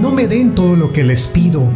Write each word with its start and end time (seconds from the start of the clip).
no 0.00 0.10
me 0.10 0.26
den 0.26 0.54
todo 0.54 0.76
lo 0.76 0.92
que 0.92 1.04
les 1.04 1.26
pido. 1.26 1.70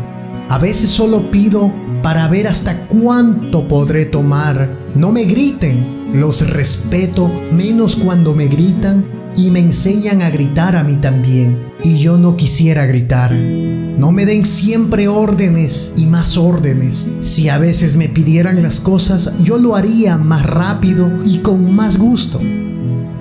A 0.49 0.59
veces 0.59 0.91
solo 0.91 1.31
pido 1.31 1.73
para 2.03 2.29
ver 2.29 2.47
hasta 2.47 2.87
cuánto 2.87 3.69
podré 3.69 4.07
tomar. 4.07 4.71
No 4.95 5.13
me 5.13 5.25
griten, 5.25 6.11
los 6.15 6.49
respeto 6.49 7.31
menos 7.53 7.97
cuando 7.97 8.35
me 8.35 8.47
gritan 8.47 9.05
y 9.37 9.51
me 9.51 9.61
enseñan 9.61 10.23
a 10.23 10.31
gritar 10.31 10.75
a 10.75 10.83
mí 10.83 10.97
también. 10.97 11.59
Y 11.85 11.99
yo 11.99 12.19
no 12.19 12.37
quisiera 12.37 12.87
gritar. 12.87 13.33
No 13.33 14.11
me 14.11 14.27
den 14.27 14.45
siempre 14.45 15.07
órdenes 15.07 15.93
y 15.97 16.07
más 16.07 16.37
órdenes. 16.37 17.09
Si 17.21 17.49
a 17.49 17.59
veces 17.59 17.97
me 17.97 18.09
pidieran 18.09 18.63
las 18.63 18.81
cosas, 18.81 19.33
yo 19.45 19.59
lo 19.59 19.77
haría 19.77 20.17
más 20.17 20.45
rápido 20.45 21.11
y 21.25 21.39
con 21.39 21.75
más 21.75 21.99
gusto. 21.99 22.41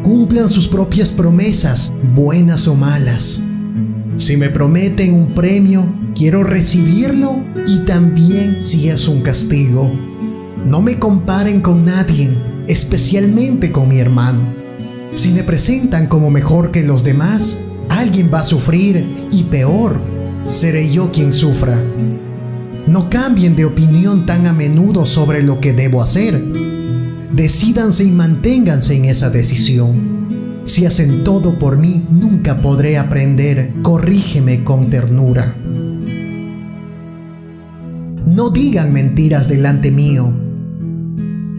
Cumplan 0.02 0.50
sus 0.50 0.68
propias 0.68 1.12
promesas, 1.12 1.92
buenas 2.16 2.68
o 2.68 2.76
malas. 2.76 3.44
Si 4.18 4.36
me 4.36 4.50
prometen 4.50 5.14
un 5.14 5.28
premio, 5.28 5.86
quiero 6.16 6.44
recibirlo 6.44 7.38
y 7.68 7.86
también 7.86 8.64
si 8.64 8.90
es 8.90 9.08
un 9.08 9.22
castigo. 9.22 9.92
No 10.66 10.82
me 10.82 10.98
comparen 10.98 11.62
con 11.62 11.86
nadie, 11.86 12.36
especialmente 12.68 13.72
con 13.72 13.88
mi 13.88 14.00
hermano. 14.00 14.42
Si 15.14 15.32
me 15.32 15.44
presentan 15.44 16.08
como 16.08 16.32
mejor 16.32 16.72
que 16.72 16.82
los 16.82 17.04
demás, 17.04 17.60
alguien 17.90 18.32
va 18.34 18.40
a 18.40 18.44
sufrir 18.44 19.06
y 19.32 19.44
peor, 19.44 20.02
seré 20.48 20.92
yo 20.92 21.12
quien 21.12 21.32
sufra. 21.32 21.80
No 22.88 23.12
cambien 23.12 23.56
de 23.56 23.66
opinión 23.66 24.26
tan 24.26 24.48
a 24.48 24.54
menudo 24.54 25.06
sobre 25.06 25.44
lo 25.44 25.62
que 25.62 25.74
debo 25.74 26.02
hacer. 26.02 26.44
Decídanse 27.34 28.04
y 28.04 28.10
manténganse 28.10 28.96
en 28.96 29.06
esa 29.06 29.30
decisión. 29.30 30.17
Si 30.68 30.86
hacen 30.86 31.24
todo 31.24 31.58
por 31.58 31.78
mí, 31.78 32.06
nunca 32.12 32.58
podré 32.58 33.00
aprender. 33.00 33.74
Corrígeme 33.82 34.64
con 34.64 34.92
ternura. 34.92 35.56
No 38.28 38.52
digan 38.52 38.94
mentiras 38.94 39.50
delante 39.50 39.90
mío, 39.90 40.32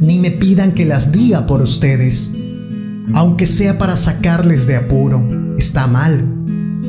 ni 0.00 0.20
me 0.20 0.30
pidan 0.30 0.72
que 0.72 0.84
las 0.84 1.10
diga 1.10 1.47
por 1.47 1.62
ustedes 1.62 2.38
aunque 3.14 3.47
sea 3.47 3.78
para 3.78 3.97
sacarles 3.97 4.66
de 4.66 4.77
apuro. 4.77 5.22
Está 5.56 5.86
mal. 5.86 6.22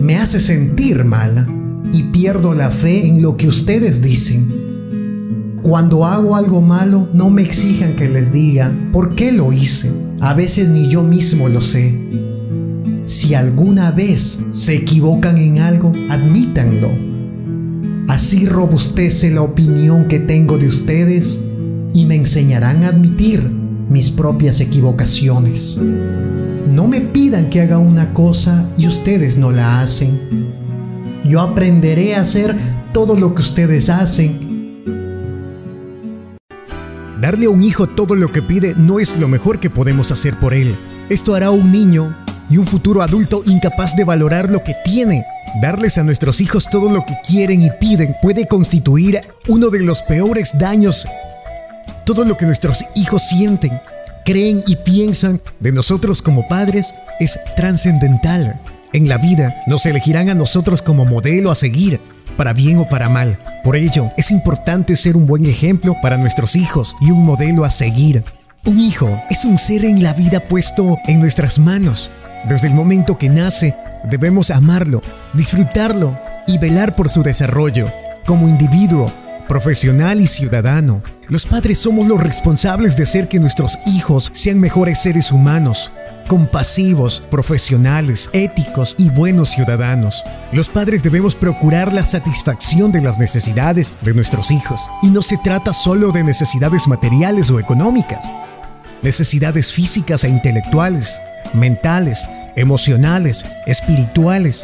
Me 0.01 0.17
hace 0.17 0.39
sentir 0.39 1.03
mal 1.03 1.47
y 1.91 2.03
pierdo 2.03 2.53
la 2.53 2.71
fe 2.71 3.07
en 3.07 3.21
lo 3.21 3.37
que 3.37 3.47
ustedes 3.47 4.01
dicen. 4.01 5.57
Cuando 5.61 6.05
hago 6.05 6.35
algo 6.35 6.61
malo, 6.61 7.09
no 7.13 7.29
me 7.29 7.41
exijan 7.41 7.95
que 7.95 8.07
les 8.07 8.31
diga 8.31 8.71
por 8.91 9.15
qué 9.15 9.31
lo 9.31 9.51
hice. 9.51 9.91
A 10.21 10.33
veces 10.33 10.69
ni 10.69 10.89
yo 10.89 11.01
mismo 11.01 11.47
lo 11.47 11.61
sé. 11.61 11.97
Si 13.05 13.33
alguna 13.35 13.91
vez 13.91 14.39
se 14.49 14.75
equivocan 14.75 15.37
en 15.37 15.59
algo, 15.59 15.93
admítanlo. 16.09 16.89
Así 18.09 18.45
robustece 18.45 19.31
la 19.31 19.41
opinión 19.41 20.07
que 20.07 20.19
tengo 20.19 20.57
de 20.57 20.67
ustedes 20.67 21.39
y 21.93 22.05
me 22.05 22.15
enseñarán 22.15 22.83
a 22.83 22.89
admitir 22.89 23.49
mis 23.89 24.09
propias 24.09 24.59
equivocaciones. 24.59 25.79
No 26.69 26.87
me 26.87 27.01
pidan 27.01 27.49
que 27.49 27.61
haga 27.61 27.77
una 27.77 28.13
cosa 28.13 28.67
y 28.77 28.87
ustedes 28.87 29.37
no 29.37 29.51
la 29.51 29.81
hacen. 29.81 30.19
Yo 31.25 31.39
aprenderé 31.39 32.15
a 32.15 32.21
hacer 32.21 32.55
todo 32.93 33.15
lo 33.15 33.33
que 33.33 33.41
ustedes 33.41 33.89
hacen. 33.89 34.48
Darle 37.19 37.47
a 37.47 37.49
un 37.49 37.63
hijo 37.63 37.87
todo 37.87 38.15
lo 38.15 38.31
que 38.31 38.41
pide 38.41 38.75
no 38.75 38.99
es 38.99 39.17
lo 39.17 39.27
mejor 39.27 39.59
que 39.59 39.69
podemos 39.69 40.11
hacer 40.11 40.37
por 40.39 40.53
él. 40.53 40.77
Esto 41.09 41.35
hará 41.35 41.51
un 41.51 41.71
niño 41.71 42.15
y 42.49 42.57
un 42.57 42.65
futuro 42.65 43.01
adulto 43.01 43.43
incapaz 43.45 43.95
de 43.95 44.03
valorar 44.03 44.49
lo 44.49 44.63
que 44.63 44.75
tiene. 44.85 45.25
Darles 45.61 45.97
a 45.97 46.03
nuestros 46.03 46.41
hijos 46.41 46.69
todo 46.69 46.89
lo 46.89 47.05
que 47.05 47.17
quieren 47.27 47.61
y 47.61 47.71
piden 47.79 48.15
puede 48.21 48.47
constituir 48.47 49.21
uno 49.47 49.69
de 49.69 49.81
los 49.81 50.01
peores 50.03 50.57
daños 50.57 51.07
todo 52.09 52.25
lo 52.25 52.37
que 52.37 52.47
nuestros 52.47 52.83
hijos 52.95 53.21
sienten, 53.21 53.79
creen 54.25 54.63
y 54.65 54.77
piensan 54.77 55.41
de 55.59 55.71
nosotros 55.71 56.23
como 56.23 56.47
padres 56.47 56.91
es 57.19 57.37
trascendental. 57.55 58.59
En 58.93 59.07
la 59.07 59.19
vida 59.19 59.61
nos 59.67 59.85
elegirán 59.85 60.27
a 60.27 60.33
nosotros 60.33 60.81
como 60.81 61.05
modelo 61.05 61.51
a 61.51 61.55
seguir, 61.55 62.01
para 62.39 62.53
bien 62.53 62.77
o 62.77 62.87
para 62.87 63.09
mal. 63.09 63.37
Por 63.65 63.75
ello, 63.75 64.13
es 64.15 64.31
importante 64.31 64.95
ser 64.95 65.17
un 65.17 65.27
buen 65.27 65.45
ejemplo 65.45 65.97
para 66.01 66.15
nuestros 66.15 66.55
hijos 66.55 66.95
y 67.01 67.11
un 67.11 67.25
modelo 67.25 67.65
a 67.65 67.69
seguir. 67.69 68.23
Un 68.63 68.79
hijo 68.79 69.21
es 69.29 69.43
un 69.43 69.57
ser 69.57 69.83
en 69.83 70.01
la 70.01 70.13
vida 70.13 70.39
puesto 70.39 70.97
en 71.07 71.19
nuestras 71.19 71.59
manos. 71.59 72.09
Desde 72.47 72.69
el 72.69 72.73
momento 72.73 73.17
que 73.17 73.27
nace, 73.27 73.75
debemos 74.05 74.51
amarlo, 74.51 75.01
disfrutarlo 75.33 76.17
y 76.47 76.57
velar 76.59 76.95
por 76.95 77.09
su 77.09 77.23
desarrollo 77.23 77.91
como 78.25 78.47
individuo 78.47 79.11
profesional 79.49 80.21
y 80.21 80.27
ciudadano. 80.27 81.01
Los 81.27 81.45
padres 81.45 81.79
somos 81.79 82.07
los 82.07 82.21
responsables 82.21 82.95
de 82.95 83.03
hacer 83.03 83.27
que 83.27 83.39
nuestros 83.39 83.77
hijos 83.85 84.31
sean 84.33 84.61
mejores 84.61 84.99
seres 84.99 85.33
humanos, 85.33 85.91
compasivos, 86.29 87.23
profesionales, 87.31 88.29
éticos 88.33 88.93
y 88.99 89.09
buenos 89.09 89.49
ciudadanos. 89.49 90.23
Los 90.51 90.69
padres 90.69 91.01
debemos 91.01 91.35
procurar 91.35 91.91
la 91.91 92.05
satisfacción 92.05 92.91
de 92.91 93.01
las 93.01 93.17
necesidades 93.17 93.95
de 94.01 94.13
nuestros 94.13 94.51
hijos. 94.51 94.79
Y 95.01 95.07
no 95.07 95.23
se 95.23 95.37
trata 95.37 95.73
solo 95.73 96.11
de 96.11 96.23
necesidades 96.23 96.87
materiales 96.87 97.49
o 97.49 97.59
económicas. 97.59 98.23
Necesidades 99.01 99.73
físicas 99.73 100.23
e 100.23 100.29
intelectuales, 100.29 101.19
mentales, 101.53 102.29
emocionales, 102.55 103.43
espirituales. 103.65 104.63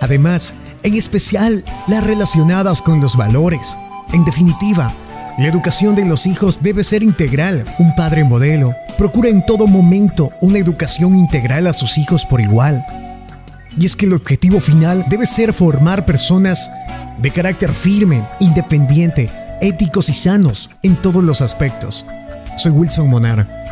Además, 0.00 0.54
en 0.84 0.94
especial 0.94 1.64
las 1.88 2.04
relacionadas 2.04 2.80
con 2.80 3.00
los 3.00 3.16
valores, 3.16 3.76
en 4.12 4.24
definitiva, 4.24 4.94
la 5.38 5.48
educación 5.48 5.96
de 5.96 6.04
los 6.04 6.24
hijos 6.26 6.60
debe 6.62 6.84
ser 6.84 7.02
integral. 7.02 7.64
Un 7.80 7.96
padre 7.96 8.22
modelo 8.22 8.76
procura 8.96 9.28
en 9.28 9.44
todo 9.44 9.66
momento 9.66 10.30
una 10.40 10.58
educación 10.58 11.16
integral 11.16 11.66
a 11.66 11.72
sus 11.72 11.98
hijos 11.98 12.24
por 12.24 12.40
igual. 12.40 12.84
Y 13.78 13.86
es 13.86 13.96
que 13.96 14.06
el 14.06 14.12
objetivo 14.12 14.60
final 14.60 15.04
debe 15.08 15.26
ser 15.26 15.52
formar 15.52 16.06
personas 16.06 16.70
de 17.18 17.30
carácter 17.30 17.72
firme, 17.72 18.22
independiente, 18.40 19.30
éticos 19.60 20.08
y 20.08 20.14
sanos 20.14 20.70
en 20.82 20.96
todos 20.96 21.24
los 21.24 21.40
aspectos. 21.40 22.06
Soy 22.56 22.72
Wilson 22.72 23.08
Monar 23.08 23.63